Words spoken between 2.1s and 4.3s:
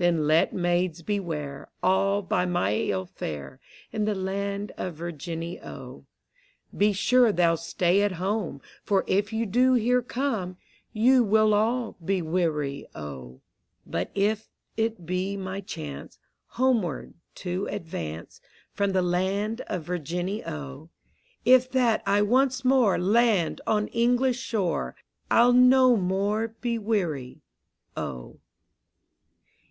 by my ill fare, In the